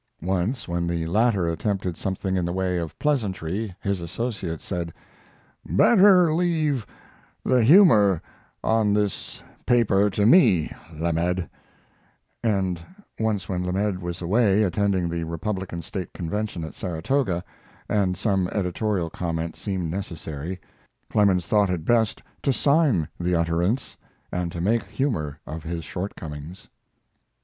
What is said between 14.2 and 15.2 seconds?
away attending